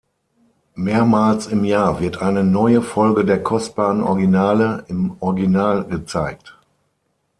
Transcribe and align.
Mehrmals 0.73 1.45
im 1.45 1.63
Jahr 1.63 1.99
wird 1.99 2.23
eine 2.23 2.43
neue 2.43 2.81
Folge 2.81 3.23
der 3.23 3.43
kostbaren 3.43 4.01
Originale 4.01 4.83
im 4.87 5.15
Original 5.19 5.83
gezeigt. 5.85 6.57